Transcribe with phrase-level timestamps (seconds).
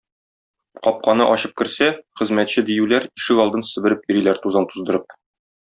[0.87, 1.91] Капканы ачып керсә,
[2.21, 5.19] хезмәтче диюләр ишек алдын себереп йөриләр тузан туздырып.